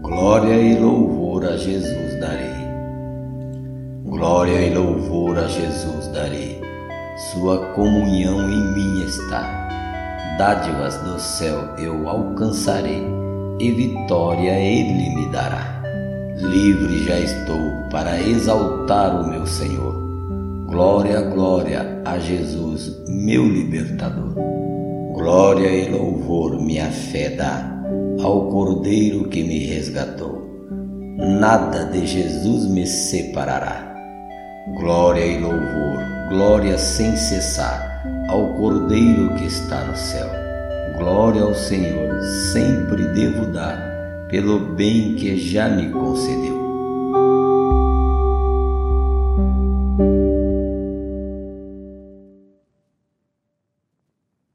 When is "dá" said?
27.30-27.68